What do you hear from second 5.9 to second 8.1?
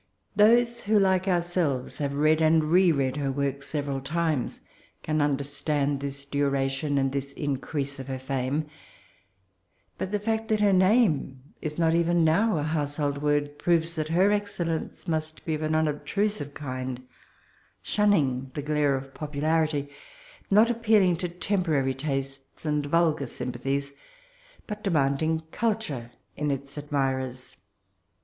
this duration, and this increase of